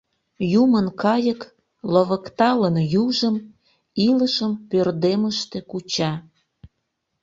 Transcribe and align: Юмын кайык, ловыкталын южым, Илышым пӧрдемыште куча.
Юмын 0.61 0.87
кайык, 1.01 1.41
ловыкталын 1.93 2.75
южым, 3.03 3.35
Илышым 4.07 4.51
пӧрдемыште 4.69 5.59
куча. 5.69 6.11